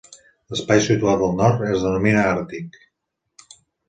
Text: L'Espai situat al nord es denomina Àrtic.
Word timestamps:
L'Espai 0.51 0.79
situat 0.85 1.25
al 1.25 1.35
nord 1.41 1.61
es 1.67 1.85
denomina 1.87 2.23
Àrtic. 2.31 2.79